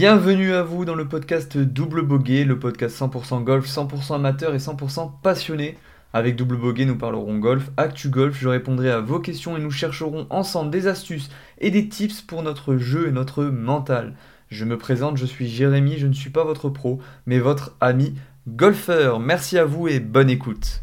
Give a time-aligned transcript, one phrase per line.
[0.00, 4.58] Bienvenue à vous dans le podcast Double Boguet, le podcast 100% golf, 100% amateur et
[4.58, 5.76] 100% passionné.
[6.14, 9.70] Avec Double Boguet, nous parlerons golf, actu golf, je répondrai à vos questions et nous
[9.70, 14.16] chercherons ensemble des astuces et des tips pour notre jeu et notre mental.
[14.48, 18.14] Je me présente, je suis Jérémy, je ne suis pas votre pro, mais votre ami
[18.48, 19.20] golfeur.
[19.20, 20.82] Merci à vous et bonne écoute.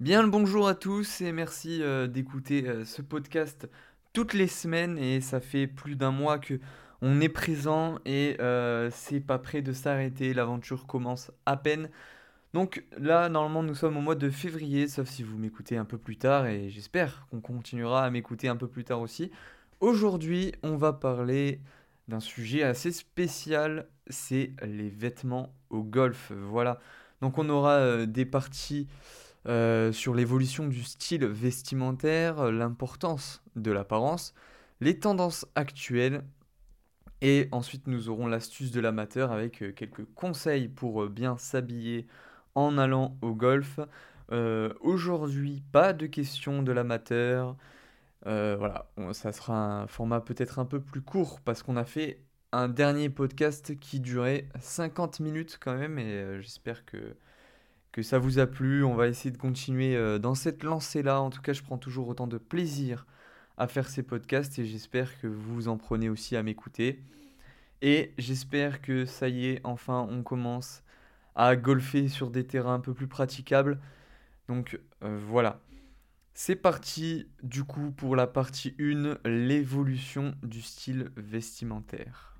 [0.00, 3.70] Bien le bonjour à tous et merci euh, d'écouter euh, ce podcast
[4.12, 6.60] toutes les semaines et ça fait plus d'un mois que
[7.02, 10.34] on est présent et euh, c'est pas prêt de s'arrêter.
[10.34, 11.88] L'aventure commence à peine.
[12.52, 15.98] Donc là, normalement, nous sommes au mois de février, sauf si vous m'écoutez un peu
[15.98, 19.30] plus tard et j'espère qu'on continuera à m'écouter un peu plus tard aussi.
[19.80, 21.60] Aujourd'hui, on va parler
[22.08, 26.32] d'un sujet assez spécial, c'est les vêtements au golf.
[26.32, 26.80] Voilà.
[27.20, 28.88] Donc on aura euh, des parties
[29.46, 34.34] euh, sur l'évolution du style vestimentaire, l'importance de l'apparence,
[34.80, 36.24] les tendances actuelles,
[37.22, 42.06] et ensuite nous aurons l'astuce de l'amateur avec euh, quelques conseils pour euh, bien s'habiller
[42.54, 43.80] en allant au golf.
[44.80, 47.56] Aujourd'hui, pas de questions de l'amateur.
[48.24, 52.68] voilà, ça sera un format peut-être un peu plus court parce qu'on a fait un
[52.68, 57.16] dernier podcast qui durait 50 minutes quand même et j'espère que
[58.02, 58.84] ça vous a plu.
[58.84, 61.20] On va essayer de continuer euh, dans cette lancée-là.
[61.20, 63.06] En tout cas, je prends toujours autant de plaisir
[63.56, 67.02] à faire ces podcasts et j'espère que vous en prenez aussi à m'écouter.
[67.82, 70.82] Et j'espère que ça y est, enfin, on commence
[71.34, 73.78] à golfer sur des terrains un peu plus praticables.
[74.48, 75.60] Donc euh, voilà.
[76.34, 82.30] C'est parti du coup pour la partie 1, l'évolution du style vestimentaire.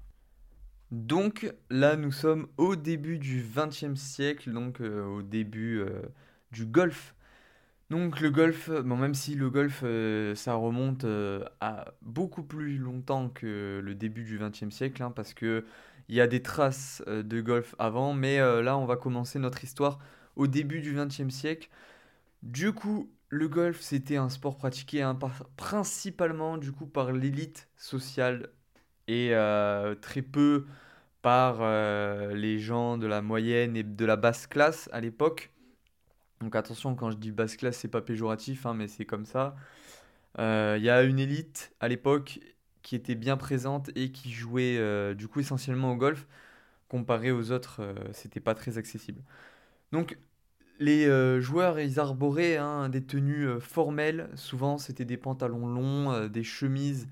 [0.91, 6.03] Donc là, nous sommes au début du XXe siècle, donc euh, au début euh,
[6.51, 7.15] du golf.
[7.91, 11.05] Donc le golf, bon, même si le golf, euh, ça remonte
[11.61, 15.65] à beaucoup plus longtemps que le début du XXe siècle, hein, parce que
[16.09, 20.01] il y a des traces de golf avant, mais là, on va commencer notre histoire
[20.37, 21.69] au début du XXe siècle.
[22.43, 25.19] Du coup, le golf, c'était un sport pratiqué hein,
[25.57, 28.51] principalement du coup par l'élite sociale
[29.09, 30.67] et euh, très peu
[31.23, 35.53] par euh, les gens de la moyenne et de la basse classe à l'époque.
[36.41, 39.57] Donc attention, quand je dis basse classe, c'est pas péjoratif, hein, mais c'est comme ça.
[40.39, 42.41] Euh, il y a une élite à l'époque
[42.83, 46.27] qui était bien présente et qui jouait du coup essentiellement au golf.
[46.89, 49.23] Comparé aux autres, c'était pas très accessible.
[49.93, 50.19] Donc
[50.81, 54.31] les joueurs, ils arboraient hein, des tenues formelles.
[54.37, 57.09] Souvent, c'était des pantalons longs, des chemises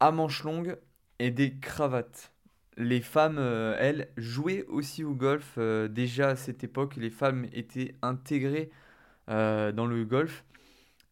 [0.00, 0.78] à manches longues
[1.18, 2.31] et des cravates.
[2.78, 5.54] Les femmes, euh, elles, jouaient aussi au golf.
[5.58, 8.70] Euh, déjà à cette époque, les femmes étaient intégrées
[9.28, 10.44] euh, dans le golf.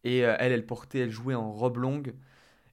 [0.04, 2.14] Et elles, elles portaient, elles jouaient en robe longue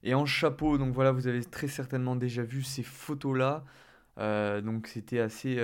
[0.02, 0.78] et en chapeau.
[0.78, 3.64] Donc voilà, vous avez très certainement déjà vu ces photos-là.
[4.62, 5.58] donc c'était assez,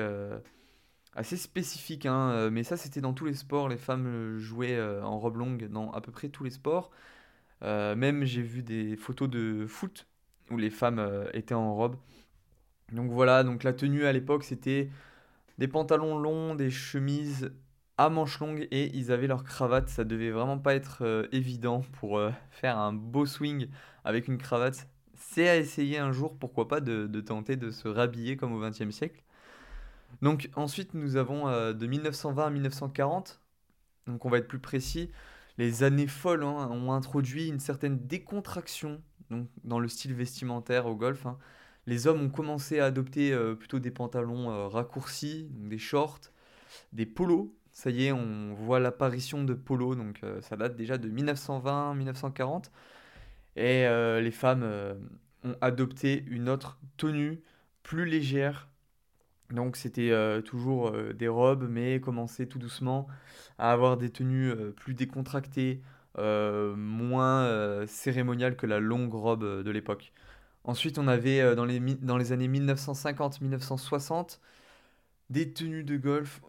[1.14, 2.06] assez spécifique.
[2.06, 2.50] Hein.
[2.50, 3.68] Mais ça, c'était dans tous les sports.
[3.70, 6.90] Les femmes jouaient en robe longue dans à peu près tous les sports.
[7.62, 10.06] même j'ai vu des photos de foot
[10.50, 11.96] où les femmes étaient en robe.
[12.92, 14.90] Donc voilà, donc la tenue à l'époque c'était
[15.58, 17.52] des pantalons longs, des chemises
[17.96, 19.88] à manches longues et ils avaient leur cravate.
[19.88, 23.68] Ça devait vraiment pas être euh, évident pour euh, faire un beau swing
[24.04, 24.88] avec une cravate.
[25.14, 28.90] C'est à essayer un jour, pourquoi pas, de, tenter de se rhabiller comme au XXe
[28.90, 29.22] siècle.
[30.22, 33.40] Donc ensuite nous avons de 1920 à 1940,
[34.06, 35.10] donc on va être plus précis,
[35.58, 39.00] les années folles hein, ont introduit une certaine décontraction
[39.64, 41.26] dans le style vestimentaire au golf.
[41.26, 41.38] Hein.
[41.86, 46.20] Les hommes ont commencé à adopter euh, plutôt des pantalons euh, raccourcis, des shorts,
[46.92, 47.50] des polos.
[47.72, 52.70] Ça y est, on voit l'apparition de polos, donc euh, ça date déjà de 1920-1940.
[53.56, 53.86] Et
[54.20, 54.68] les femmes
[55.44, 57.40] ont adopté une autre tenue
[57.84, 58.68] plus légère.
[59.50, 60.12] Donc c'était
[60.42, 63.06] toujours des robes, mais commençaient tout doucement
[63.58, 65.82] à avoir des tenues plus décontractées,
[66.16, 70.12] moins euh, cérémonial que la longue robe de l'époque.
[70.64, 74.40] Ensuite, on avait dans, les, dans les années 1950-1960
[75.30, 76.40] des tenues de golf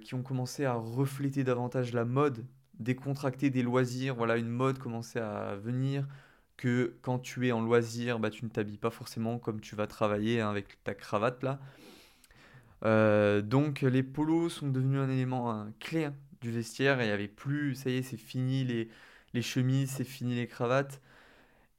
[0.00, 2.44] qui ont commencé à refléter davantage la mode,
[2.78, 4.14] décontracter des loisirs.
[4.16, 6.06] Voilà, une mode commençait à venir
[6.56, 9.86] que quand tu es en loisir, bah, tu ne t'habilles pas forcément comme tu vas
[9.86, 11.60] travailler hein, avec ta cravate là.
[13.42, 16.08] donc les polos sont devenus un élément clé
[16.40, 18.64] du vestiaire et il n'y avait plus, ça y est, c'est fini
[19.34, 21.00] les chemises, c'est fini les cravates.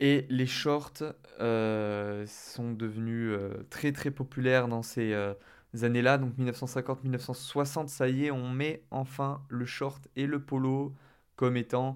[0.04, 5.34] Et les shorts euh, sont devenus euh, très très populaires dans ces euh,
[5.82, 10.94] années-là, donc 1950-1960, ça y est, on met enfin le short et le polo
[11.38, 11.96] comme étant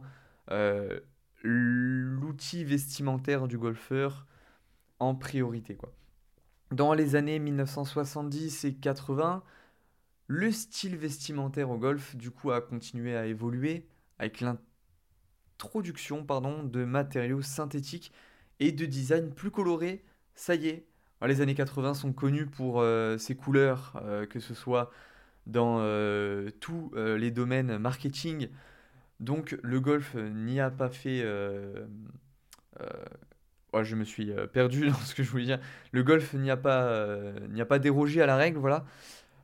[1.43, 4.25] l'outil vestimentaire du golfeur
[4.99, 5.75] en priorité.
[5.75, 5.91] Quoi.
[6.71, 9.43] Dans les années 1970 et 80,
[10.27, 13.85] le style vestimentaire au golf, du coup, a continué à évoluer
[14.17, 14.39] avec
[15.57, 18.11] l'introduction pardon, de matériaux synthétiques
[18.59, 20.03] et de design plus colorés.
[20.35, 20.85] Ça y est,
[21.25, 24.91] les années 80 sont connues pour euh, ces couleurs, euh, que ce soit
[25.47, 28.49] dans euh, tous les domaines marketing.
[29.19, 31.21] Donc le golf n'y a pas fait...
[33.81, 35.59] je me suis perdu dans ce que je voulais dire.
[35.91, 37.09] Le golf n'y a, pas,
[37.57, 38.85] a pas dérogé à la règle, voilà.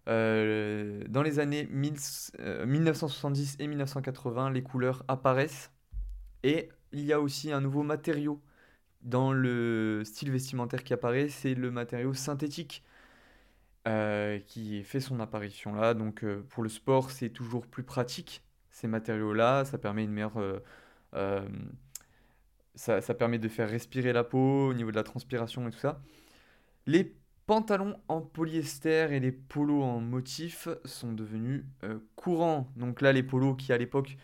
[0.06, 5.73] dans les années 1970 et 1980, les couleurs apparaissent.
[6.44, 8.42] Et il y a aussi un nouveau matériau
[9.02, 12.84] dans le style vestimentaire qui apparaît, c'est le matériau synthétique
[13.88, 15.94] euh, qui fait son apparition là.
[15.94, 19.66] Donc euh, pour le sport, c'est toujours plus pratique ces matériaux-là.
[19.66, 20.38] Ça permet une meilleure,
[21.14, 21.42] euh,
[22.76, 26.02] ça, permet de faire respirer la peau au niveau de la transpiration et tout ça.
[26.86, 31.66] Les pantalons en polyester et les polos en motif sont devenus
[32.16, 32.72] courants.
[32.78, 34.18] Donc là, les polos qui à l'époque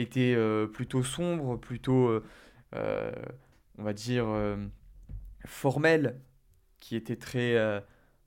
[0.00, 0.36] étaient
[0.72, 2.22] plutôt sombres, plutôt
[3.78, 4.56] on va dire, euh,
[5.46, 6.20] formel,
[6.80, 7.80] qui était très euh,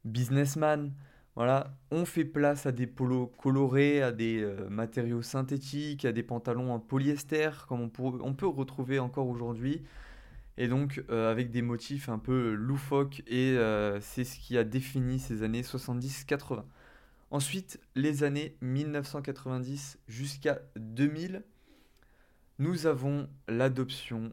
[0.06, 0.94] businessman.
[1.36, 6.24] Voilà, on fait place à des polos colorés, à des euh, matériaux synthétiques, à des
[6.24, 9.84] pantalons en polyester, comme on, peut retrouver encore aujourd'hui.
[10.58, 13.56] Et donc avec des motifs un peu loufoques, et
[14.02, 16.66] c'est ce qui a défini ces années 70-80.
[17.32, 21.44] Ensuite, les années 1990 jusqu'à 2000,
[22.60, 24.32] nous avons l'adoption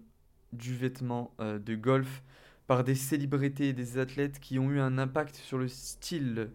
[0.53, 2.23] du vêtement euh, de golf
[2.67, 6.51] par des célébrités et des athlètes qui ont eu un impact sur le style.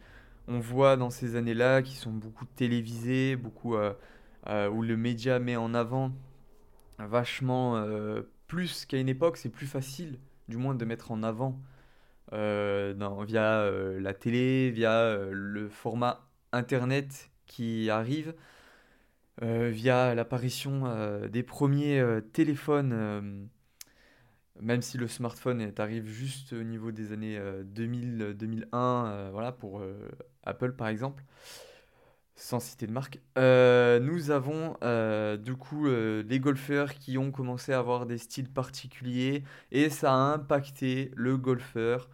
[0.48, 3.94] On voit dans ces années-là qui sont beaucoup télévisés, beaucoup euh,
[4.48, 6.12] euh, où le média met en avant
[7.00, 7.84] vachement
[8.48, 11.60] plus qu'à une époque, c'est plus facile du moins de mettre en avant
[12.32, 13.70] via
[14.00, 18.34] la télé, via le format internet qui arrive,
[19.42, 20.84] via l'apparition
[21.28, 22.04] des premiers
[22.34, 23.50] téléphones
[24.62, 29.52] même si le smartphone arrive juste au niveau des années 2000, 2001, euh, euh, voilà,
[29.52, 30.10] pour euh,
[30.44, 31.24] Apple par exemple,
[32.36, 34.76] sans citer de marque, nous avons
[35.38, 40.18] du coup les golfeurs qui ont commencé à avoir des styles particuliers et ça a
[40.34, 42.10] impacté le golfeur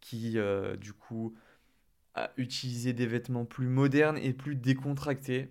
[0.00, 0.38] qui
[0.78, 1.34] du coup
[2.14, 5.50] a utilisé des vêtements plus modernes et plus décontractés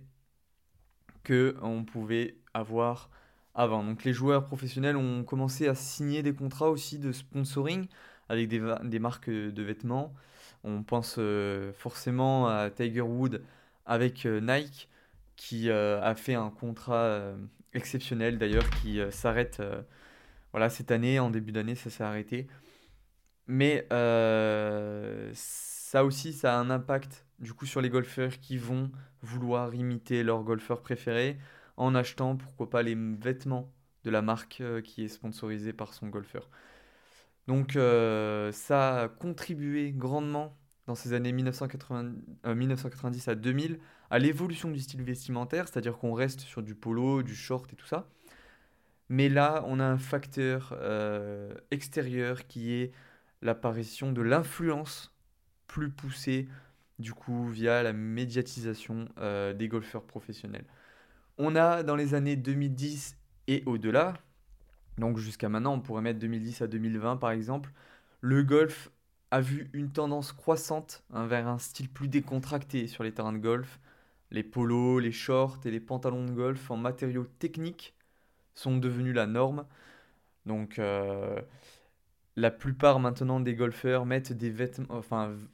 [1.25, 3.09] que on pouvait avoir
[3.55, 3.83] avant.
[3.83, 7.87] Donc les joueurs professionnels ont commencé à signer des contrats aussi de sponsoring
[8.29, 10.13] avec des, marques de vêtements.
[10.63, 13.43] On pense euh, forcément à Tiger Wood
[13.85, 14.89] avec euh, Nike
[15.35, 17.33] qui euh, a fait un contrat
[17.73, 19.61] exceptionnel d'ailleurs qui s'arrête
[20.51, 22.47] voilà cette année en début d'année ça s'est arrêté.
[23.47, 23.85] Mais
[25.33, 28.91] ça aussi ça a un impact du coup sur les golfeurs qui vont
[29.25, 31.37] vouloir imiter leur golfeur préféré
[31.77, 33.71] en achetant, pourquoi pas, les vêtements
[34.03, 36.49] de la marque euh, qui est sponsorisée par son golfeur.
[37.47, 40.57] Donc euh, ça a contribué grandement
[40.87, 42.13] dans ces années 1980,
[42.55, 43.79] 1990 euh, à 2000
[44.11, 47.87] à l'évolution du style vestimentaire, c'est-à-dire qu'on reste sur du polo, du short et tout
[47.87, 48.07] ça.
[49.09, 50.75] Mais là, on a un facteur
[51.69, 52.91] extérieur qui est
[53.41, 55.15] l'apparition de l'influence
[55.67, 56.47] plus poussée,
[56.99, 59.07] du coup, via la médiatisation
[59.55, 60.65] des golfeurs professionnels.
[61.37, 64.13] On a dans les années 2010 et au-delà,
[64.97, 67.71] donc jusqu'à maintenant, on pourrait mettre 2010 à 2020 par exemple,
[68.21, 68.89] le golf
[69.31, 73.37] a vu une tendance croissante hein, vers un style plus décontracté sur les terrains de
[73.39, 73.79] golf.
[74.31, 77.93] Les polos, les shorts et les pantalons de golf en matériaux techniques
[78.55, 79.65] sont devenus la norme.
[80.45, 81.41] Donc euh,
[82.35, 85.01] la plupart maintenant des golfeurs mettent des vêtements,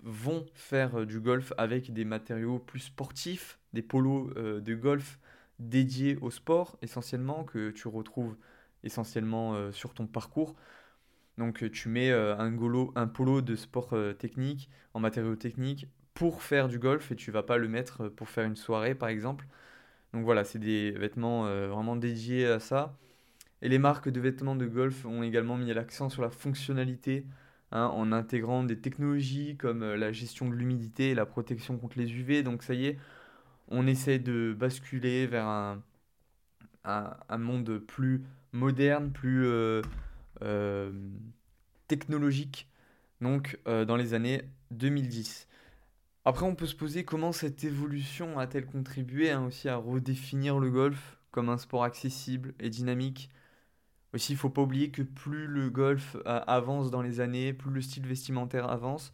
[0.04, 5.20] vont faire du golf avec des matériaux plus sportifs, des polos euh, de golf
[5.60, 8.36] dédié au sport essentiellement, que tu retrouves
[8.84, 10.56] essentiellement euh, sur ton parcours.
[11.38, 15.88] Donc euh, tu mets euh, un, golo, un polo de sport technique en matériaux techniques
[16.14, 19.10] pour faire du golf et tu vas pas le mettre pour faire une soirée par
[19.10, 19.48] exemple.
[20.14, 22.98] Donc voilà, c'est des vêtements vraiment dédiés à ça.
[23.62, 27.26] Et les marques de vêtements de golf ont également mis l'accent sur la fonctionnalité
[27.72, 32.12] hein, en intégrant des technologies comme la gestion de l'humidité et la protection contre les
[32.12, 32.44] UV.
[32.44, 32.98] Donc ça y est,
[33.68, 35.46] on essaie de basculer vers
[36.84, 39.82] un, monde plus moderne, plus euh,
[40.42, 40.92] euh,
[41.88, 42.70] technologique,
[43.22, 45.48] donc euh, dans les années 2010.
[46.26, 50.70] Après, on peut se poser comment cette évolution a-t-elle contribué hein, aussi à redéfinir le
[50.70, 53.32] golf comme un sport accessible et dynamique.
[54.14, 57.82] Aussi, il faut pas oublier que plus le golf avance dans les années, plus le
[57.82, 59.14] style vestimentaire avance,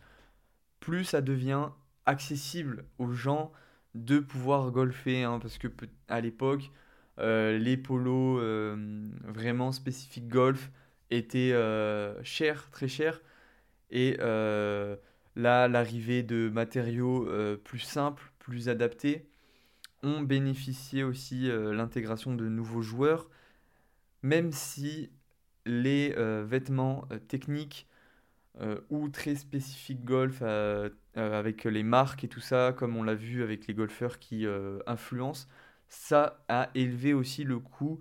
[0.79, 1.69] plus ça devient
[2.05, 3.51] accessible aux gens
[3.95, 5.67] de pouvoir golfer, hein, parce que
[6.07, 6.71] à l'époque,
[7.19, 8.75] euh, les polos euh,
[9.23, 10.71] vraiment spécifiques golf
[11.09, 13.21] étaient euh, chers, très chers,
[13.89, 17.27] et là, l'arrivée de matériaux
[17.63, 19.29] plus simples, plus adaptés,
[20.03, 23.29] ont bénéficié aussi l'intégration de nouveaux joueurs,
[24.27, 25.09] même si
[25.65, 26.13] les
[26.45, 27.87] vêtements techniques
[28.89, 30.41] ou très spécifiques golf
[31.15, 34.45] avec les marques et tout ça, comme on l'a vu avec les golfeurs qui
[34.85, 35.47] influencent,
[35.89, 37.99] ça a élevé aussi le coût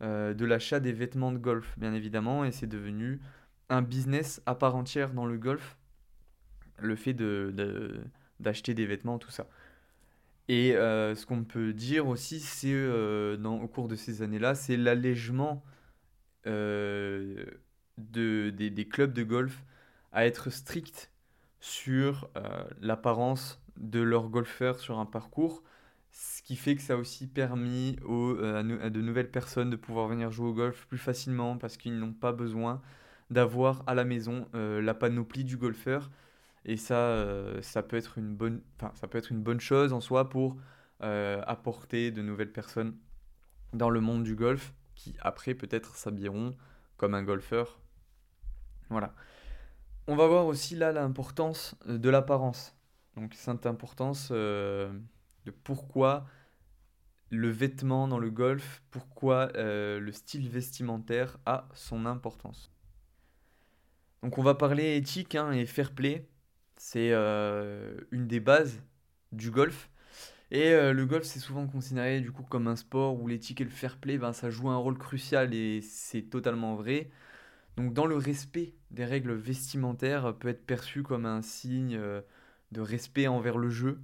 [0.00, 3.20] de l'achat des vêtements de golf, bien évidemment, et c'est devenu
[3.68, 5.76] un business à part entière dans le golf,
[6.78, 8.04] le fait de,
[8.40, 9.46] d'acheter des vêtements, tout ça.
[10.48, 15.64] Et ce qu'on peut dire aussi, c'est au cours de ces années-là, c'est l'allègement
[16.44, 17.56] de,
[17.98, 19.64] des, des, clubs de golf
[20.12, 21.10] à être stricts
[21.60, 22.30] sur
[22.80, 25.62] l'apparence de leurs golfeurs sur un parcours,
[26.12, 30.08] ce qui fait que ça a aussi permis aux, à, de nouvelles personnes de pouvoir
[30.08, 32.80] venir jouer au golf plus facilement parce qu'ils n'ont pas besoin
[33.30, 36.10] d'avoir à la maison la panoplie du golfeur.
[36.66, 37.24] Et ça,
[37.62, 38.60] ça, peut être une bonne,
[38.94, 40.56] ça peut être une bonne chose en soi pour
[41.00, 42.96] apporter de nouvelles personnes
[43.72, 46.56] dans le monde du golf qui après peut-être s'habilleront
[46.96, 47.78] comme un golfeur.
[48.90, 49.14] Voilà.
[50.08, 52.76] On va voir aussi là l'importance de l'apparence.
[53.16, 54.90] Donc cette importance de
[55.64, 56.26] pourquoi
[57.30, 62.72] le vêtement dans le golf, pourquoi le style vestimentaire a son importance.
[64.22, 66.28] Donc on va parler éthique hein, et fair play.
[66.76, 68.82] C'est une des bases
[69.32, 69.90] du golf.
[70.50, 73.64] Et euh, le golf, c'est souvent considéré du coup comme un sport où l'éthique et
[73.64, 77.10] le fair play, ben, ça joue un rôle crucial et c'est totalement vrai.
[77.76, 82.22] Donc dans le respect des règles vestimentaires peut être perçu comme un signe euh,
[82.72, 84.00] de respect envers le jeu,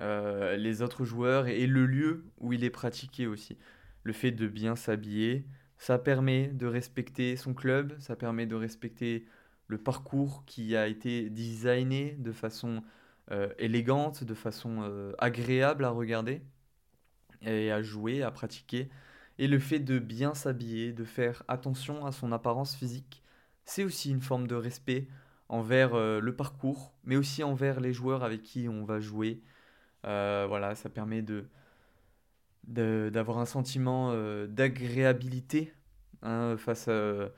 [0.00, 3.58] euh, les autres joueurs et le lieu où il est pratiqué aussi.
[4.04, 5.46] Le fait de bien s'habiller,
[5.78, 9.26] ça permet de respecter son club, ça permet de respecter
[9.72, 12.82] le parcours qui a été designé de façon
[13.30, 16.42] euh, élégante, de façon euh, agréable à regarder
[17.40, 18.90] et à jouer, à pratiquer.
[19.38, 23.22] Et le fait de bien s'habiller, de faire attention à son apparence physique,
[23.64, 25.08] c'est aussi une forme de respect
[25.48, 29.40] envers euh, le parcours, mais aussi envers les joueurs avec qui on va jouer.
[30.02, 31.24] voilà, ça permet
[32.64, 34.12] d'avoir un sentiment
[34.46, 35.72] d'agréabilité
[36.20, 37.30] hein, face à,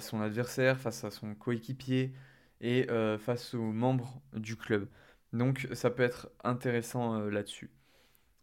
[0.00, 2.12] son adversaire, face à son coéquipier
[2.60, 2.86] et
[3.18, 4.88] face aux membres du club.
[5.32, 7.70] Donc ça peut être intéressant euh, là-dessus.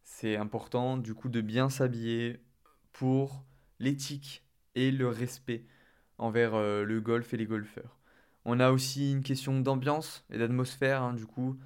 [0.03, 2.39] C'est important du coup de bien s'habiller
[2.93, 3.45] pour
[3.79, 4.43] l'éthique
[4.75, 5.65] et le respect
[6.17, 7.99] envers euh, le golf et les golfeurs.
[8.45, 11.57] On a aussi une question d'ambiance et d'atmosphère, hein, du coup.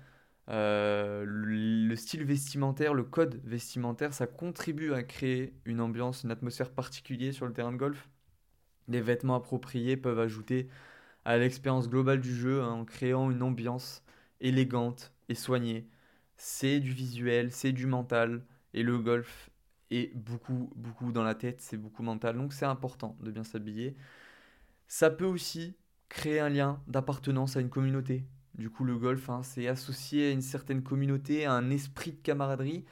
[0.50, 6.72] Euh, le style vestimentaire, le code vestimentaire, ça contribue à créer une ambiance, une atmosphère
[6.72, 8.10] particulière sur le terrain de golf?
[8.89, 10.69] Des vêtements appropriés peuvent ajouter
[11.25, 14.03] à l'expérience globale du jeu hein, en créant une ambiance
[14.41, 15.88] élégante et soignée.
[16.38, 18.43] C'est du visuel, c'est du mental,
[18.74, 19.50] et le golf
[19.91, 23.96] est beaucoup, beaucoup dans la tête, c'est beaucoup mental, donc c'est important de bien s'habiller.
[24.88, 25.75] Ça peut aussi
[26.10, 28.25] créer un lien d'appartenance à une communauté.
[28.55, 32.22] Du coup, le golf, hein, c'est associé à une certaine communauté, à un esprit de
[32.22, 32.86] camaraderie,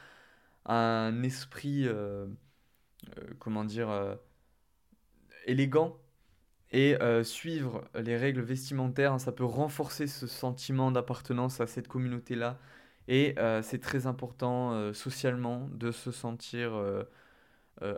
[0.65, 2.27] à un esprit, euh,
[3.17, 4.15] euh, comment dire, euh,
[5.47, 5.97] élégant
[6.71, 11.87] et euh, suivre les règles vestimentaires, hein, ça peut renforcer ce sentiment d'appartenance à cette
[11.87, 12.59] communauté-là.
[13.07, 16.73] Et euh, c'est très important euh, socialement de se sentir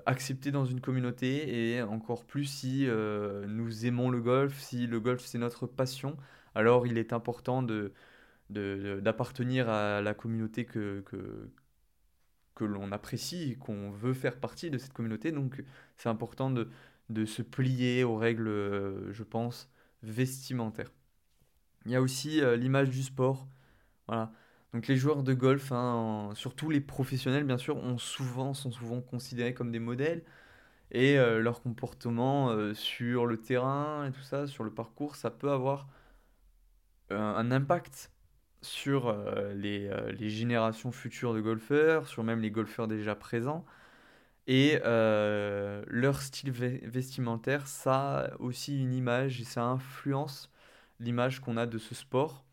[0.05, 1.73] accepté dans une communauté.
[1.75, 2.87] Et encore plus si
[3.47, 6.17] nous aimons le golf, si le golf c'est notre passion,
[6.55, 7.93] alors il est important de,
[8.49, 11.49] d'appartenir à la communauté que, que,
[12.55, 15.31] que l'on apprécie, qu'on veut faire partie de cette communauté.
[15.31, 15.63] Donc
[15.97, 16.69] c'est important de,
[17.09, 19.69] de se plier aux règles, euh, je pense,
[20.03, 20.91] vestimentaires.
[21.85, 23.47] Il y a aussi euh, l'image du sport.
[24.07, 24.31] Voilà.
[24.73, 29.01] Donc les joueurs de golf, hein, surtout les professionnels bien sûr, ont souvent, sont souvent
[29.01, 30.23] considérés comme des modèles.
[30.91, 35.51] Et euh, leur comportement sur le terrain et tout ça, sur le parcours, ça peut
[35.51, 35.87] avoir
[37.11, 38.11] un impact
[38.61, 39.15] sur
[39.55, 43.65] les, les, générations futures de golfeurs, sur même les golfeurs déjà présents.
[44.51, 50.51] Et euh, leur style vestimentaire, ça a aussi une image et ça influence
[50.99, 52.43] l'image qu'on a de ce sport.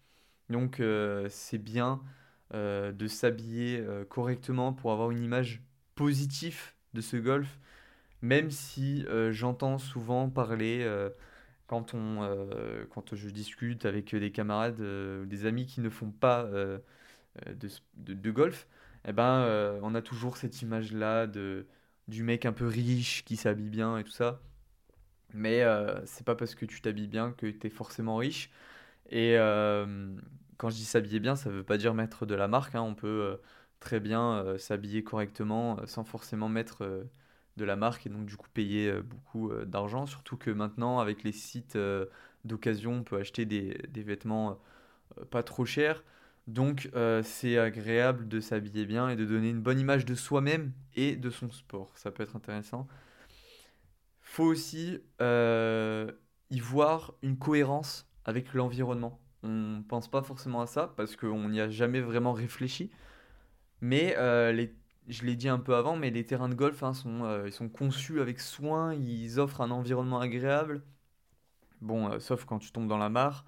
[0.50, 2.02] Donc euh, c'est bien
[2.52, 5.62] euh, de s'habiller correctement pour avoir une image
[5.94, 7.58] positive de ce golf,
[8.20, 10.86] même si j'entends souvent parler
[11.66, 12.28] quand, on,
[12.90, 14.82] quand je discute avec des camarades,
[15.26, 18.68] des amis qui ne font pas de, de, golf,
[19.08, 21.66] eh ben, on a toujours cette image-là de,
[22.08, 24.40] du mec un peu riche qui s'habille bien et tout ça.
[25.34, 25.62] Mais
[26.06, 28.50] c'est pas parce que tu t'habilles bien que tu es forcément riche.
[29.10, 29.36] Et
[30.58, 32.74] quand je dis s'habiller bien, ça veut pas dire mettre de la marque.
[32.74, 32.82] Hein.
[32.82, 33.38] On peut
[33.80, 37.06] très bien s'habiller correctement sans forcément mettre
[37.56, 40.06] de la marque et donc du coup payer euh, beaucoup euh, d'argent.
[40.06, 42.06] Surtout que maintenant, avec les sites euh,
[42.44, 44.58] d'occasion, on peut acheter des, vêtements
[45.30, 46.04] pas trop chers.
[46.46, 46.90] Donc
[47.22, 51.30] c'est agréable de s'habiller bien et de donner une bonne image de soi-même et de
[51.30, 51.90] son sport.
[51.96, 52.86] Ça peut être intéressant.
[54.20, 59.20] Faut aussi y voir une cohérence avec l'environnement.
[59.42, 62.90] On pense pas forcément à ça parce qu'on n'y a jamais vraiment réfléchi.
[63.80, 64.14] Mais
[64.52, 64.72] les
[65.08, 68.20] je l'ai dit un peu avant, mais les terrains de golf hein, sont, euh, conçus
[68.20, 70.82] avec soin, ils offrent un environnement agréable.
[71.80, 73.44] Bon, euh, sauf quand tu tombes dans la mare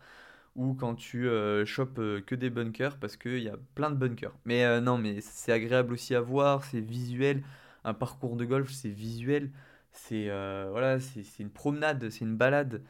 [0.58, 4.34] ou quand tu euh, chopes que des bunkers, parce qu'il y a plein de bunkers.
[4.44, 7.42] Mais non, mais c'est agréable aussi à voir, c'est visuel.
[7.84, 9.50] Un parcours de golf, c'est visuel.
[9.92, 10.26] C'est
[10.70, 12.82] voilà, c'est une promenade, c'est une balade.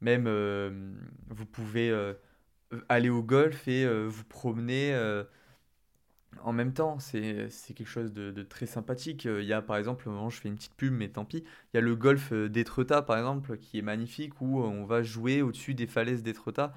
[0.00, 0.28] même,
[1.28, 1.92] vous pouvez
[2.88, 4.94] aller au golf et vous promener
[6.42, 9.24] en même temps, c'est quelque chose de, très sympathique.
[9.24, 11.76] Il y a par exemple, moment je fais une petite pub, mais tant pis, il
[11.76, 15.74] y a le golf d'Étretat par exemple, qui est magnifique, où on va jouer au-dessus
[15.74, 16.72] des falaises d'Étretat.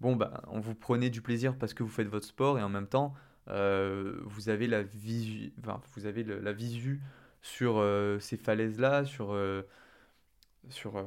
[0.00, 2.68] Bon, bah, on vous prenez du plaisir parce que vous faites votre sport, et en
[2.68, 3.14] même temps,
[3.50, 5.52] euh, vous avez la visu,
[5.94, 7.00] vous avez la visu
[7.42, 9.62] sur euh, ces falaises-là, sur, euh,
[10.68, 11.04] sur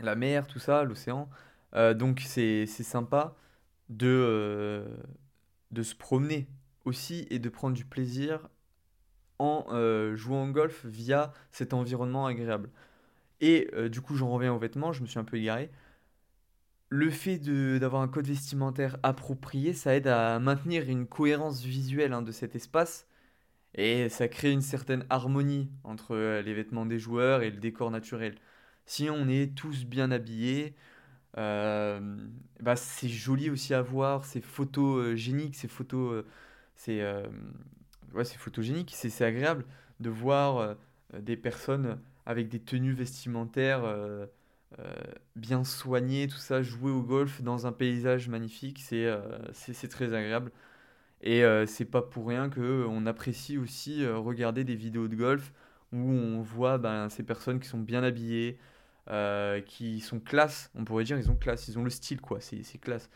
[0.00, 1.28] la mer, tout ça, l'océan.
[1.94, 3.36] donc c'est sympa
[3.88, 4.84] de,
[5.70, 6.48] de se promener
[6.84, 8.48] aussi et de prendre du plaisir
[9.38, 12.70] en euh, jouant au golf via cet environnement agréable.
[13.40, 15.70] Et euh, du coup, j'en reviens aux vêtements, je me suis un peu égaré.
[16.90, 17.38] Le fait
[17.78, 22.56] d'avoir un code vestimentaire approprié, ça aide à maintenir une cohérence visuelle hein, de cet
[22.56, 23.06] espace
[23.74, 27.90] et ça crée une certaine harmonie entre euh, les vêtements des joueurs et le décor
[27.90, 28.36] naturel.
[28.86, 30.74] Si on est tous bien habillés,
[31.36, 36.24] bah c'est joli aussi à voir, c'est photogénique, c'est photo
[36.78, 37.26] c'est euh,
[38.14, 39.66] ouais, photogénique, c'est agréable
[40.00, 40.74] de voir euh,
[41.18, 44.26] des personnes avec des tenues vestimentaires euh,
[45.34, 50.52] bien soignées, tout ça, jouer au golf dans un paysage magnifique, c'est très agréable.
[51.20, 55.52] Et c'est pas pour rien que on apprécie aussi regarder des vidéos de golf
[55.92, 58.58] où on voit ben, ces personnes qui sont bien habillées,
[59.66, 62.78] qui sont classe, on pourrait dire ils ont classe, ils ont le style quoi, c'est
[62.78, 63.08] classe.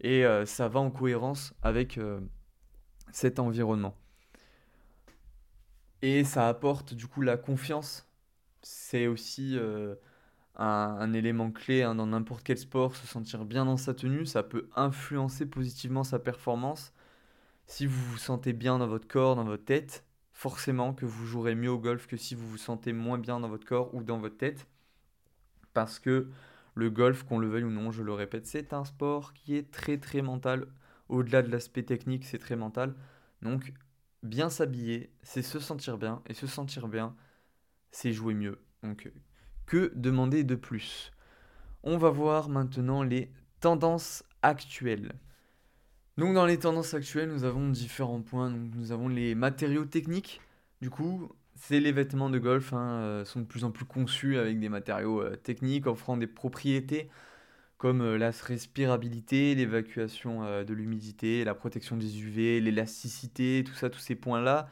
[0.00, 1.98] Et ça va en cohérence avec
[3.12, 3.96] cet environnement.
[6.02, 8.06] Et ça apporte du coup la confiance.
[8.62, 9.94] C'est aussi euh,
[10.56, 14.42] un, élément clé hein, dans n'importe quel sport, se sentir bien dans sa tenue, ça
[14.42, 16.92] peut influencer positivement sa performance.
[17.66, 21.54] Si vous vous sentez bien dans votre corps, dans votre tête, forcément que vous jouerez
[21.54, 24.18] mieux au golf que si vous vous sentez moins bien dans votre corps ou dans
[24.18, 24.66] votre tête.
[25.74, 26.28] Parce que
[26.74, 29.70] le golf, qu'on le veuille ou non, je le répète, c'est un sport qui est
[29.70, 30.66] très très mental
[31.10, 32.94] au-delà de l'aspect technique, c'est très mental.
[33.42, 33.72] Donc,
[34.22, 36.22] bien s'habiller, c'est se sentir bien.
[36.26, 37.14] Et se sentir bien,
[37.90, 38.58] c'est jouer mieux.
[38.82, 39.10] Donc,
[39.66, 41.12] que demander de plus?
[41.82, 45.12] On va voir maintenant les tendances actuelles.
[46.16, 48.50] Donc, dans les tendances actuelles, nous avons différents points.
[48.50, 50.40] Nous avons les matériaux techniques.
[50.80, 54.38] Du coup, c'est les vêtements de golf hein, euh, sont de plus en plus conçus
[54.38, 57.10] avec des matériaux euh, techniques offrant des propriétés
[57.80, 63.88] comme euh, la respirabilité, l'évacuation euh, de l'humidité, la protection des UV, l'élasticité, tout ça,
[63.88, 64.68] tous ces points-là,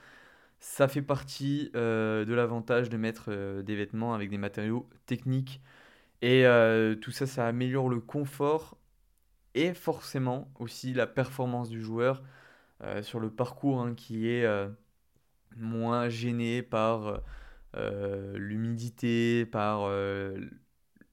[0.60, 5.62] ça fait partie euh, de l'avantage de mettre des vêtements avec des matériaux techniques.
[6.22, 6.44] Et
[7.00, 8.76] tout ça, ça améliore le confort
[9.54, 12.24] et forcément aussi la performance du joueur
[13.02, 14.44] sur le parcours hein, qui est
[15.56, 17.22] moins gêné par
[18.34, 19.88] l'humidité, par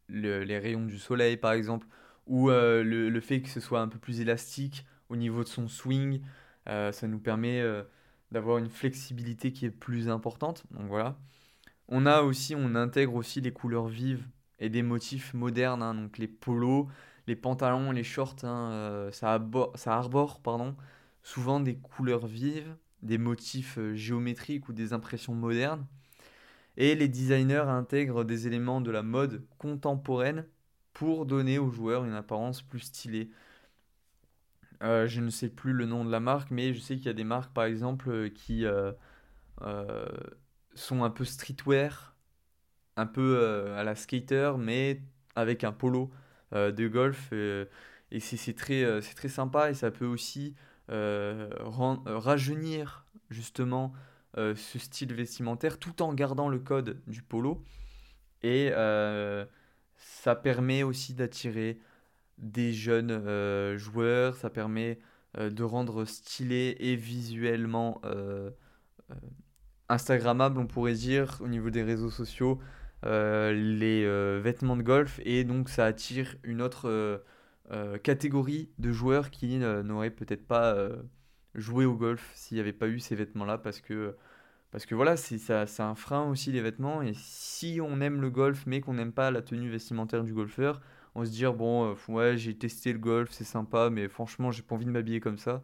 [0.10, 1.88] les rayons du soleil par exemple,
[2.28, 5.68] ou euh, le, fait que ce soit un peu plus élastique au niveau de son
[5.68, 6.22] swing,
[6.68, 7.84] euh, ça nous permet euh,
[8.32, 10.64] d'avoir une flexibilité qui est plus importante.
[10.72, 11.18] Donc voilà.
[11.88, 14.26] On a aussi, on intègre aussi les couleurs vives
[14.60, 15.94] et des motifs modernes, hein.
[15.94, 16.88] donc les polos,
[17.28, 19.40] les pantalons, les shorts, hein, ça,
[19.76, 20.76] ça, arbore pardon,
[21.22, 25.86] souvent des couleurs vives, des motifs géométriques ou des impressions modernes.
[26.78, 30.46] Et les designers intègrent des éléments de la mode contemporaine
[30.94, 33.30] pour donner aux joueurs une apparence plus stylée.
[34.84, 37.10] Euh, je ne sais plus le nom de la marque, mais je sais qu'il y
[37.10, 38.92] a des marques par exemple qui euh,
[39.62, 40.08] euh,
[40.74, 42.14] sont un peu streetwear
[42.98, 45.02] un peu à la skater, mais
[45.36, 46.12] avec un polo
[46.54, 47.34] de golf.
[47.34, 47.68] et
[48.22, 50.56] c'est très, sympa et ça peut aussi
[50.88, 53.92] rajeunir justement
[54.36, 57.64] ce style vestimentaire tout en gardant le code du polo.
[58.44, 58.72] Et
[59.98, 61.80] ça permet aussi d'attirer
[62.38, 65.00] des jeunes joueurs, ça permet
[65.38, 68.02] de rendre stylé et visuellement
[69.90, 72.60] Instagrammable, on pourrait dire, au niveau des réseaux sociaux,
[73.06, 75.20] euh, les euh, vêtements de golf.
[75.24, 76.90] Et donc, ça attire une autre
[77.72, 80.76] euh, catégorie de joueurs qui n'auraient peut-être pas
[81.56, 83.58] joué au golf s'il n'y avait pas eu ces vêtements-là.
[83.58, 84.16] Parce que,
[84.72, 87.02] parce que voilà, c'est un frein aussi, les vêtements.
[87.02, 90.82] Et si on aime le golf, mais qu'on n'aime pas la tenue vestimentaire du golfeur,
[91.16, 94.76] on se dit, bon, ouais, j'ai testé le golf, c'est sympa, mais franchement, j'ai pas
[94.76, 95.64] envie de m'habiller comme ça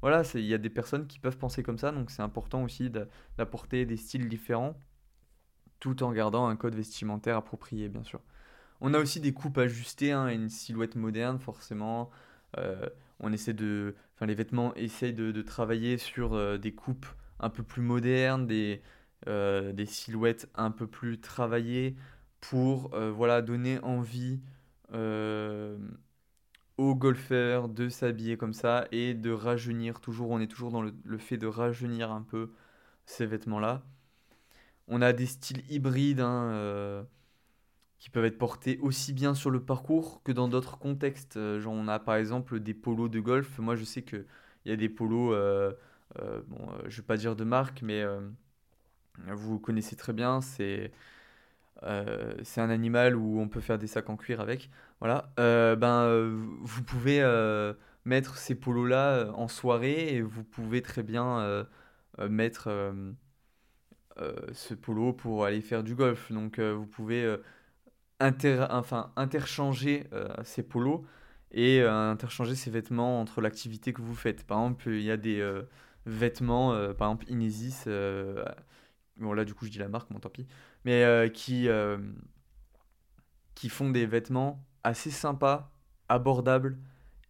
[0.00, 2.90] voilà, il y a des personnes qui peuvent penser comme ça, donc c'est important aussi
[3.36, 4.76] d'apporter des styles différents
[5.80, 8.20] tout en gardant un code vestimentaire approprié, bien sûr.
[8.80, 12.10] On a aussi des coupes ajustées, hein, une silhouette moderne, forcément.
[12.58, 12.88] Euh,
[13.20, 17.06] on essaie de, enfin, les vêtements essayent de, travailler sur euh, des coupes
[17.40, 18.82] un peu plus modernes, des,
[19.28, 21.96] euh, silhouettes un peu plus travaillées
[22.40, 24.40] pour voilà, donner envie
[26.78, 30.30] aux golfeurs de s'habiller comme ça et de rajeunir toujours.
[30.30, 32.52] On est toujours dans le, fait de rajeunir un peu
[33.04, 33.82] ces vêtements-là.
[34.86, 37.02] On a des styles hybrides hein, euh,
[37.98, 41.36] qui peuvent être portés aussi bien sur le parcours que dans d'autres contextes.
[41.36, 43.58] Euh, genre on a par exemple des polos de golf.
[43.58, 44.24] Moi je sais qu'il
[44.66, 45.72] y a des polos, euh,
[46.46, 48.04] bon, je ne vais pas dire de marque, mais
[49.26, 50.40] vous connaissez très bien.
[50.40, 50.92] C'est
[51.84, 54.70] euh, un animal où on peut faire des sacs en cuir avec.
[55.00, 55.32] Voilà.
[55.38, 57.22] Euh, ben, euh, vous pouvez
[58.04, 61.66] mettre ces polos-là en soirée et vous pouvez très bien
[62.28, 62.68] mettre
[64.52, 66.32] ce polo pour aller faire du golf.
[66.32, 67.36] Donc vous pouvez
[68.20, 70.08] enfin, interchanger
[70.44, 71.02] ces polos
[71.52, 74.44] et interchanger ces vêtements entre l'activité que vous faites.
[74.44, 75.42] Par exemple, il y a des
[76.06, 77.86] vêtements, par exemple Inesis,
[79.18, 80.46] bon là du coup je dis la marque, bon tant pis,
[80.84, 81.98] mais euh, qui, euh,
[83.54, 85.72] qui font des vêtements assez sympas,
[86.08, 86.78] abordables,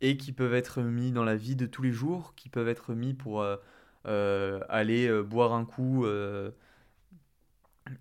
[0.00, 2.94] et qui peuvent être mis dans la vie de tous les jours, qui peuvent être
[2.94, 6.06] mis pour euh, aller boire un coup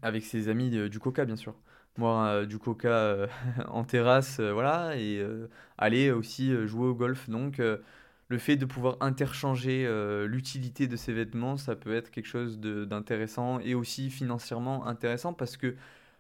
[0.02, 1.56] avec ses amis du coca, bien sûr.
[1.98, 3.28] Boire du coca
[3.68, 5.26] en terrasse, voilà, et
[5.78, 7.30] aller aussi jouer au golf.
[7.30, 7.60] Donc,
[8.30, 12.60] le fait de pouvoir interchanger euh, l'utilité de ces vêtements, ça peut être quelque chose
[12.60, 15.76] d'intéressant et aussi financièrement intéressant parce que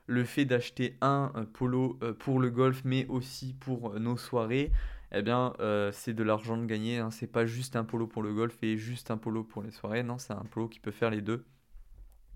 [0.05, 4.71] le fait d'acheter un, polo euh, pour le golf mais aussi pour euh, nos soirées,
[5.11, 5.53] eh bien
[5.93, 6.99] c'est de l'argent de gagner.
[6.99, 7.11] Hein.
[7.11, 10.03] C'est pas juste un polo pour le golf et juste un polo pour les soirées.
[10.03, 11.45] Non, c'est un polo qui peut faire les deux.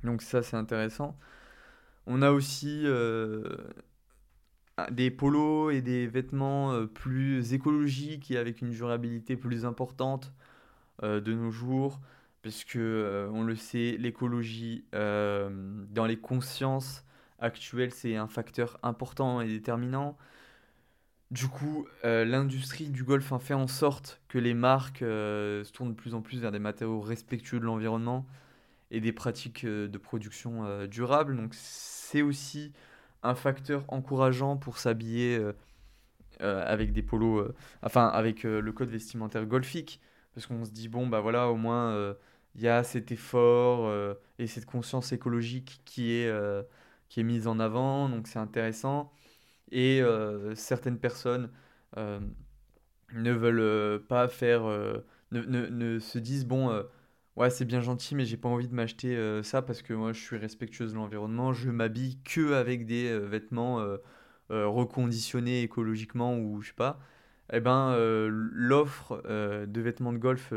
[0.04, 1.18] Donc ça c'est intéressant.
[2.08, 2.86] On a aussi
[4.90, 10.34] des polos et des vêtements euh, plus écologiques et avec une durabilité plus importante
[11.04, 12.00] euh, de nos jours,
[12.42, 17.04] puisque euh, on le sait, l'écologie dans les consciences
[17.40, 20.18] actuelles, c'est un facteur important et déterminant.
[21.32, 25.96] Du coup, l'industrie du golf a fait en sorte que les marques se tournent de
[25.96, 28.26] plus en plus vers des matériaux respectueux de l'environnement
[28.92, 31.36] et des pratiques de production durables.
[31.36, 32.74] Donc c'est aussi
[33.24, 35.54] un facteur encourageant pour s'habiller euh,
[36.42, 40.02] euh, avec des polos, euh, enfin avec le code vestimentaire golfique,
[40.34, 42.16] parce qu'on se dit bon bah voilà au moins
[42.56, 43.92] il y a cet effort
[44.40, 46.32] et cette conscience écologique qui est
[47.10, 49.12] qui est mise en avant, donc c'est intéressant.
[49.72, 50.02] Et
[50.56, 51.50] certaines personnes
[51.98, 54.64] ne veulent pas faire,
[55.32, 56.84] ne, se disent bon
[57.36, 60.14] ouais, c'est bien gentil, mais j'ai pas envie de m'acheter euh, ça parce que moi
[60.14, 61.54] je suis respectueuse de l'environnement.
[61.54, 63.98] Je m'habille que avec des euh, vêtements euh,
[64.50, 67.00] reconditionnés écologiquement ou je sais pas.
[67.54, 67.96] Eh ben,
[68.30, 70.54] l'offre de vêtements de golf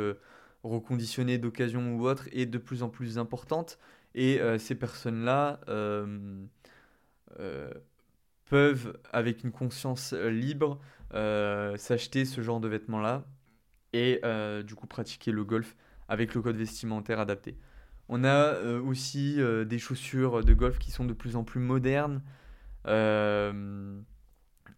[0.62, 3.78] reconditionnés d'occasion ou autre est de plus en plus importante
[4.14, 5.58] et ces personnes-là
[8.44, 10.78] peuvent, avec une conscience libre,
[11.10, 13.24] s'acheter ce genre de vêtements-là
[13.92, 14.20] et
[14.64, 15.74] du coup pratiquer le golf
[16.08, 17.56] avec le code vestimentaire adapté.
[18.08, 21.60] On a euh, aussi euh, des chaussures de golf qui sont de plus en plus
[21.60, 22.22] modernes.
[22.86, 23.98] Euh,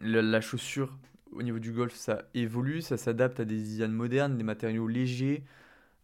[0.00, 0.98] la, chaussure
[1.32, 5.44] au niveau du golf, ça évolue, ça s'adapte à des designs modernes, des matériaux légers.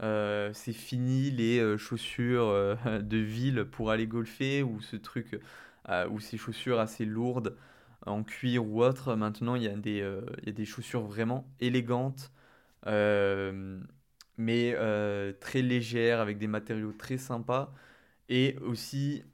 [0.00, 5.40] c'est fini les chaussures de ville pour aller golfer ou ce truc
[6.10, 7.56] ou ces chaussures assez lourdes
[8.04, 9.14] en cuir ou autre.
[9.14, 12.32] Maintenant, il y, a il y a des chaussures vraiment élégantes
[14.38, 17.72] mais euh, très légère, avec des matériaux très sympas,
[18.28, 19.24] et aussi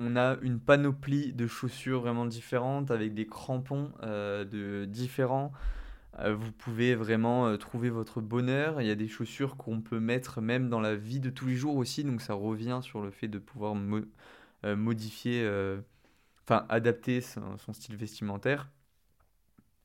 [0.00, 5.52] on a une panoplie de chaussures vraiment différentes avec des crampons euh, de différents.
[6.20, 8.80] Euh, vous pouvez vraiment trouver votre bonheur.
[8.80, 11.56] Il y a des chaussures qu'on peut mettre même dans la vie de tous les
[11.56, 13.74] jours aussi, donc ça revient sur le fait de pouvoir
[14.64, 15.48] modifier,
[16.44, 18.70] enfin adapter son, style vestimentaire.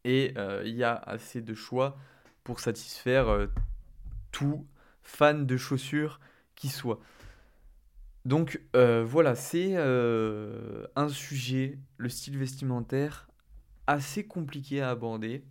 [0.06, 0.34] Et
[0.66, 1.98] il y a assez de choix
[2.44, 3.48] pour satisfaire
[4.34, 4.68] tout
[5.02, 6.20] fan de chaussures
[6.56, 7.00] qui soit.
[8.26, 13.30] Donc euh, voilà, c'est euh, un sujet, le style vestimentaire,
[13.88, 15.44] assez compliqué à aborder.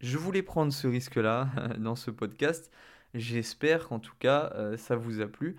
[0.00, 2.72] Je voulais prendre ce risque-là dans ce podcast.
[3.14, 5.56] J'espère qu'en tout cas, euh, ça vous a plu.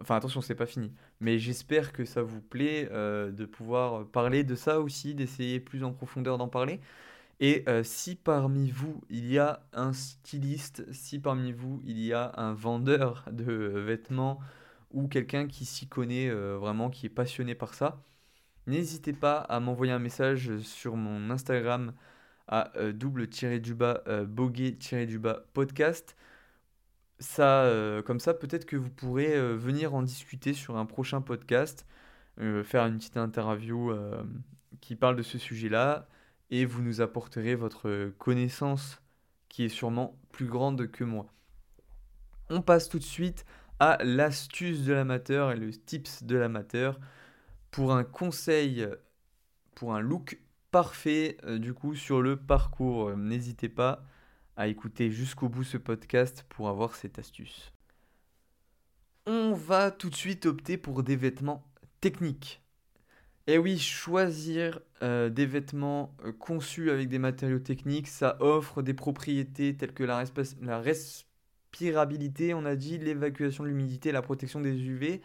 [0.00, 0.92] Enfin attention, c'est pas fini.
[1.20, 5.92] Mais j'espère que ça vous plaît de pouvoir parler de ça aussi, d'essayer plus en
[5.92, 6.80] profondeur d'en parler.
[7.40, 12.32] Et si parmi vous, il y a un styliste, si parmi vous, il y a
[12.36, 14.40] un vendeur de vêtements,
[14.94, 18.02] ou quelqu'un qui s'y connaît euh, vraiment, qui est passionné par ça,
[18.66, 21.92] n'hésitez pas à m'envoyer un message sur mon Instagram
[22.48, 26.16] à euh, double-du-bas euh, boguet-du-bas podcast.
[27.20, 27.70] Ça,
[28.06, 31.86] comme ça, peut-être que vous pourrez venir en discuter sur un prochain podcast,
[32.36, 33.92] faire une petite interview
[34.80, 36.08] qui parle de ce sujet-là,
[36.54, 39.02] et vous nous apporterez votre connaissance
[39.48, 41.26] qui est sûrement plus grande que moi.
[42.48, 43.44] On passe tout de suite
[43.80, 47.00] à l'astuce de l'amateur et le tips de l'amateur
[47.72, 48.86] pour un conseil,
[49.74, 50.38] pour un look
[50.70, 53.08] parfait euh, du coup sur le parcours.
[53.08, 54.04] Euh, n'hésitez pas
[54.56, 57.72] à écouter jusqu'au bout ce podcast pour avoir cette astuce.
[59.26, 61.66] On va tout de suite opter pour des vêtements
[62.00, 62.63] techniques.
[63.46, 69.76] Et oui, choisir euh, des vêtements conçus avec des matériaux techniques, ça offre des propriétés
[69.76, 70.24] telles que la,
[70.62, 70.80] la
[72.54, 75.20] on a dit, l'évacuation de l'humidité, la protection des UV,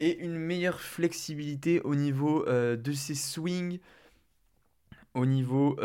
[0.00, 3.80] et une meilleure flexibilité au niveau euh, de ses swings,
[5.14, 5.76] au niveau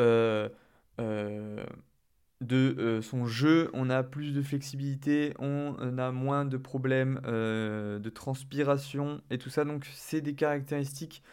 [2.41, 7.19] euh, euh, de son jeu, on a plus de flexibilité, on a moins de problèmes
[7.23, 9.65] de transpiration et tout ça.
[9.65, 11.23] Donc c'est des caractéristiques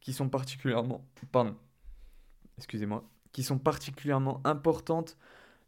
[0.00, 1.56] qui sont particulièrement, pardon,
[2.58, 5.16] excusez-moi, qui sont particulièrement importantes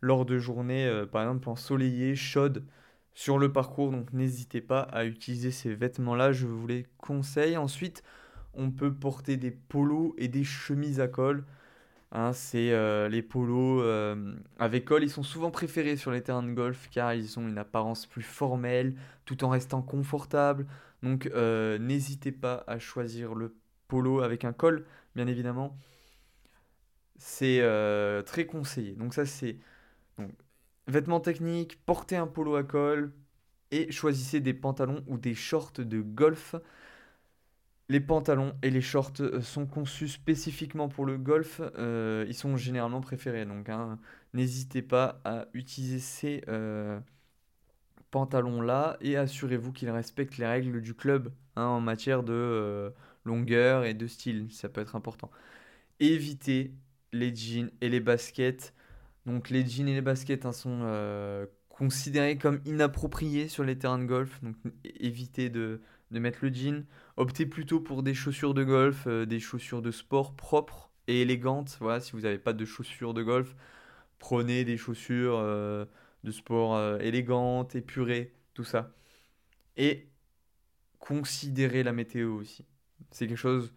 [0.00, 2.64] lors de journées, euh, par exemple ensoleillées, chaudes,
[3.14, 3.90] sur le parcours.
[3.90, 7.56] Donc n'hésitez pas à utiliser ces vêtements-là, je vous les conseille.
[7.56, 8.02] Ensuite,
[8.54, 11.44] on peut porter des polos et des chemises à col.
[12.10, 16.42] Hein, c'est euh, les polos euh, avec col, ils sont souvent préférés sur les terrains
[16.42, 18.94] de golf car ils ont une apparence plus formelle
[19.26, 20.66] tout en restant confortable.
[21.02, 21.26] Donc
[21.80, 23.56] n'hésitez pas à choisir le
[23.88, 25.76] polo avec un col, bien évidemment.
[27.18, 27.62] C'est
[28.26, 28.92] très conseillé.
[28.92, 29.58] Donc ça c'est
[30.86, 33.12] vêtements techniques, portez un polo à col
[33.70, 36.54] et choisissez des pantalons ou des shorts de golf.
[37.90, 41.60] Les pantalons et les shorts euh, sont conçus spécifiquement pour le golf.
[41.78, 43.46] Euh, ils sont généralement préférés.
[43.46, 43.98] Donc, hein,
[44.34, 47.00] n'hésitez pas à utiliser ces euh,
[48.10, 52.92] pantalons-là et assurez-vous qu'ils respectent les règles du club hein, en matière de
[53.24, 54.48] longueur et de style.
[54.50, 55.30] Ça peut être important.
[56.00, 56.72] Évitez
[57.12, 58.74] les jeans et les baskets
[59.26, 60.86] donc les jeans et les baskets hein, sont
[61.68, 64.42] considérés comme inappropriés sur les terrains de golf.
[64.42, 65.80] Donc évitez de,
[66.12, 66.84] mettre le jean.
[67.16, 71.76] Optez plutôt pour des chaussures de golf, euh, des chaussures de sport propres et élégantes.
[71.80, 73.54] Voilà, si vous n'avez pas de chaussures de golf,
[74.18, 75.84] prenez des chaussures euh,
[76.24, 78.92] de sport élégantes, épurées, tout ça.
[79.76, 80.08] Et
[80.98, 82.66] considérez la météo aussi.
[83.10, 83.72] C'est quelque chose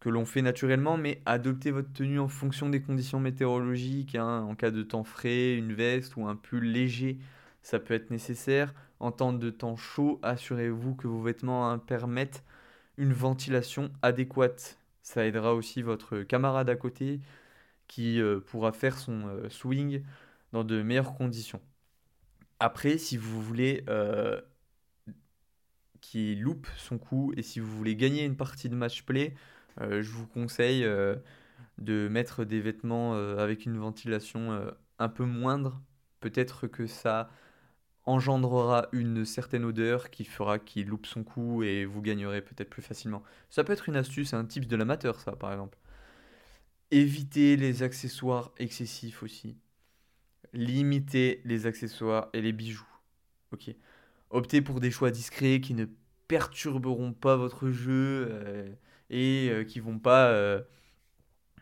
[0.00, 4.14] que l'on fait naturellement, mais adoptez votre tenue en fonction des conditions météorologiques.
[4.16, 4.42] Hein.
[4.42, 7.18] En cas de temps frais, une veste ou un pull léger,
[7.64, 8.74] ça peut être nécessaire.
[9.00, 12.44] En temps de temps chaud, assurez-vous que vos vêtements hein, permettent
[12.98, 14.78] une ventilation adéquate.
[15.02, 17.20] Ça aidera aussi votre camarade à côté
[17.88, 20.02] qui euh, pourra faire son euh, swing
[20.52, 21.60] dans de meilleures conditions.
[22.60, 24.40] Après, si vous voulez euh,
[26.02, 29.34] qu'il loupe son coup et si vous voulez gagner une partie de match play,
[29.80, 30.86] je vous conseille
[31.78, 35.82] de mettre des vêtements avec une ventilation un peu moindre.
[36.20, 37.28] Peut-être que ça
[38.06, 42.82] engendrera une certaine odeur qui fera qu'il loupe son coup et vous gagnerez peut-être plus
[42.82, 43.22] facilement.
[43.50, 45.78] Ça peut être une astuce, un type de l'amateur, ça, par exemple.
[46.90, 49.56] Évitez les accessoires excessifs aussi.
[50.52, 52.86] Limitez les accessoires et les bijoux.
[53.52, 53.74] Ok.
[54.30, 55.86] Optez pour des choix discrets qui ne
[56.28, 58.76] perturberont pas votre jeu
[59.10, 60.60] et euh, qui vont pas euh,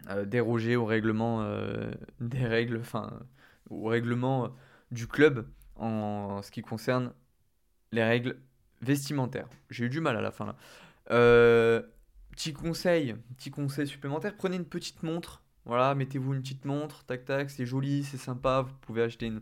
[0.09, 1.47] euh, déroger au règlement
[2.21, 3.21] des règles, enfin
[3.71, 4.55] au règlement
[4.91, 7.13] du club en, ce qui concerne
[7.93, 8.39] les règles
[8.81, 9.49] vestimentaires.
[9.71, 10.57] J'ai eu du mal à la fin là.
[12.31, 15.43] petit conseil, petit conseil supplémentaire, prenez une petite montre.
[15.65, 18.63] Voilà, mettez-vous une petite montre, tac tac, c'est joli, c'est sympa.
[18.63, 19.41] Vous pouvez acheter une,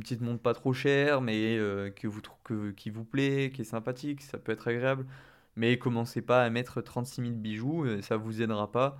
[0.00, 2.20] petite montre pas trop chère, mais euh, que vous,
[2.76, 5.06] qui vous plaît, qui est sympathique, ça peut être agréable.
[5.56, 8.98] Mais commencez pas à mettre 36 000 bijoux, euh, ça vous aidera pas.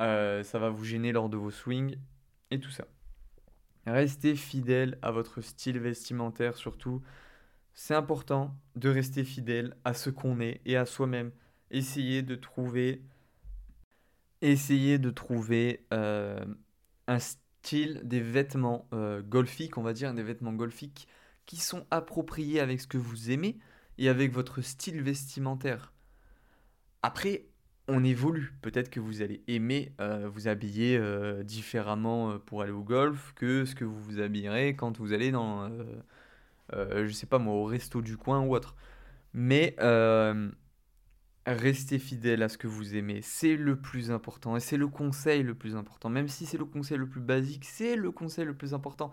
[0.00, 1.96] Euh, ça va vous gêner lors de vos swings
[2.50, 2.86] et tout ça.
[3.92, 7.02] Restez fidèle à votre style vestimentaire surtout.
[7.74, 11.32] C'est important de rester fidèle à ce qu'on est et à soi-même.
[11.70, 13.02] Essayez de trouver,
[14.42, 16.44] essayez de trouver euh,
[17.06, 21.08] un style, des vêtements euh, golfiques, on va dire, des vêtements golfiques
[21.46, 23.58] qui sont appropriés avec ce que vous aimez
[23.98, 25.92] et avec votre style vestimentaire.
[27.02, 27.46] Après,
[27.90, 28.54] on évolue.
[28.62, 33.32] Peut-être que vous allez aimer euh, vous habiller euh, différemment euh, pour aller au golf
[33.34, 35.70] que ce que vous vous habillerez quand vous allez dans,
[36.72, 38.76] je sais pas moi, au resto du coin ou autre.
[39.34, 39.76] Mais
[41.46, 43.20] restez fidèle à ce que vous aimez.
[43.22, 46.08] C'est le plus important et c'est le conseil le plus important.
[46.08, 49.12] Même si c'est le conseil le plus basique, c'est le conseil le plus important.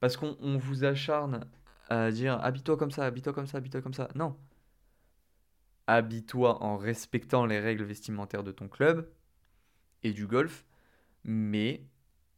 [0.00, 1.46] Parce qu'on vous acharne
[1.88, 4.08] à dire habille-toi comme ça, habille-toi comme ça, habille-toi comme ça.
[4.14, 4.36] Non
[5.88, 9.10] habille-toi en respectant les règles vestimentaires de ton club
[10.04, 10.64] et du golf,
[11.24, 11.82] mais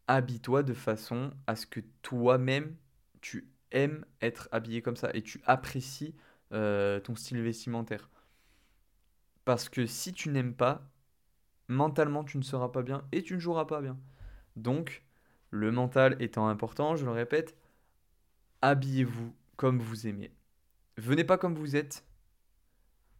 [0.06, 2.76] habille-toi de façon à ce que toi-même
[3.20, 6.14] tu aimes être habillé comme ça et tu apprécies
[6.52, 8.08] euh, ton style vestimentaire.
[9.44, 10.88] Parce que si tu n'aimes pas,
[11.66, 13.98] mentalement tu ne seras pas bien et tu ne joueras pas bien.
[14.54, 15.04] Donc,
[15.50, 17.56] le mental étant important, je le répète,
[18.62, 20.32] habillez-vous comme vous aimez.
[20.96, 22.04] Venez pas comme vous êtes,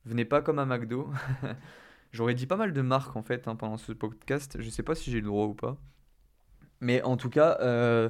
[0.04, 1.10] Venez pas comme à McDo.
[2.12, 4.56] J'aurais dit pas mal de marques en fait hein, pendant ce podcast.
[4.60, 5.76] Je sais pas si j'ai le droit ou pas.
[6.80, 8.08] Mais en tout cas, euh,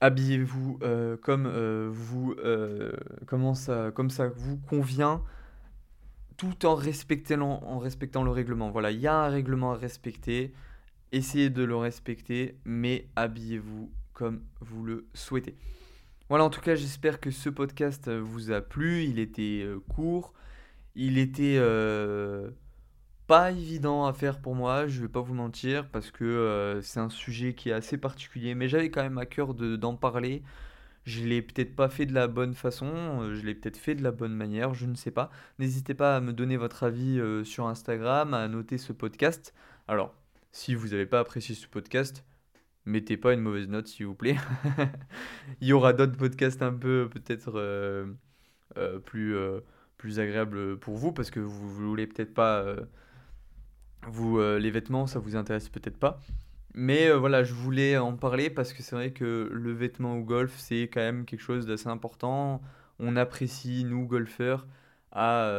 [0.00, 2.34] habillez-vous euh, comme euh, vous,
[3.26, 5.22] comment ça, comme ça vous convient,
[6.36, 8.70] tout en respectant, en respectant le règlement.
[8.70, 10.52] Voilà, il y a un règlement à respecter.
[11.12, 15.56] Essayez de le respecter, mais habillez-vous comme vous le souhaitez.
[16.30, 19.04] Voilà, en tout cas, j'espère que ce podcast vous a plu.
[19.04, 20.32] Il était court.
[20.94, 22.50] Il était euh,
[23.26, 27.00] pas évident à faire pour moi, je vais pas vous mentir, parce que euh, c'est
[27.00, 30.42] un sujet qui est assez particulier, mais j'avais quand même à cœur d'en parler.
[31.04, 32.86] Je l'ai peut-être pas fait de la bonne façon,
[33.22, 35.30] euh, je l'ai peut-être fait de la bonne manière, je ne sais pas.
[35.58, 39.54] N'hésitez pas à me donner votre avis sur Instagram, à noter ce podcast.
[39.88, 40.14] Alors,
[40.52, 42.24] si vous n'avez pas apprécié ce podcast,
[42.90, 44.36] mettez pas une mauvaise note s'il vous plaît.
[45.60, 48.06] Il y aura d'autres podcasts un peu peut-être
[49.06, 49.36] plus
[50.00, 52.80] plus agréable pour vous parce que vous, voulez peut-être pas euh,
[54.08, 56.20] vous euh, les vêtements ça vous intéresse peut-être pas.
[56.74, 60.22] Mais euh, voilà je voulais en parler parce que c'est vrai que le vêtement au
[60.22, 62.62] golf c'est quand même quelque chose d'assez important.
[62.98, 64.66] On apprécie nous golfeurs
[65.12, 65.52] à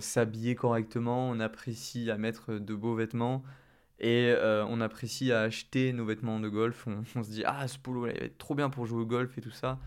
[0.00, 1.30] s'habiller correctement.
[1.30, 3.44] On apprécie à mettre de beaux vêtements
[3.98, 4.34] et
[4.68, 8.16] on apprécie à acheter nos vêtements de golf on, se dit ah ce polo il
[8.22, 9.78] être trop bien pour jouer au golf et tout ça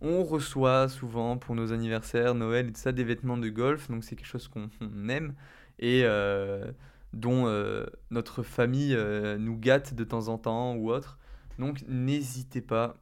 [0.00, 4.04] on reçoit souvent pour nos anniversaires, Noël et tout ça des vêtements de golf, donc
[4.04, 4.68] c'est quelque chose qu'on
[5.08, 5.34] aime
[5.78, 6.70] et euh,
[7.14, 11.18] dont euh, notre famille euh, nous gâte de temps en temps ou autre.
[11.58, 12.96] Donc n'hésitez pas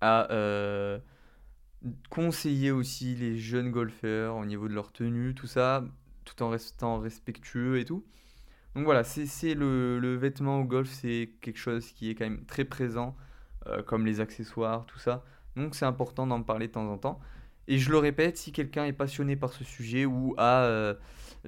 [0.00, 0.28] à
[2.10, 5.84] conseiller aussi les jeunes golfeurs au niveau de leur tenue, tout ça,
[6.24, 8.04] tout en restant respectueux et tout.
[8.74, 12.64] Donc voilà, c'est le, vêtement au golf, c'est quelque chose qui est quand même très
[12.64, 13.16] présent,
[13.86, 15.24] comme les accessoires, tout ça.
[15.56, 17.20] Donc c'est important d'en parler de temps en temps.
[17.66, 20.94] Et je le répète, si quelqu'un est passionné par ce sujet ou a euh,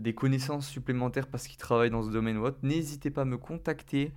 [0.00, 3.36] des connaissances supplémentaires parce qu'il travaille dans ce domaine ou autre, n'hésitez pas à me
[3.36, 4.12] contacter.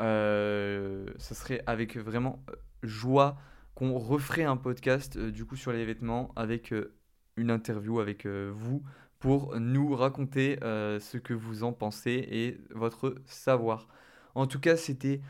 [0.00, 3.38] Euh, ça serait avec vraiment euh, joie
[3.74, 6.74] qu'on referait un podcast du coup sur les vêtements avec
[7.36, 8.82] une interview avec vous
[9.20, 13.86] pour nous raconter ce que vous en pensez et votre savoir.
[14.34, 15.20] En tout cas, c'était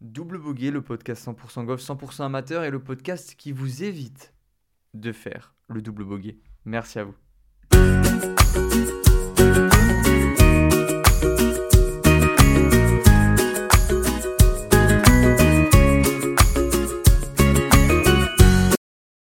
[0.00, 4.32] Double Bogey, le podcast 100% golf, 100% amateur et le podcast qui vous évite
[4.94, 6.38] de faire le double bogey.
[6.64, 7.14] Merci à vous.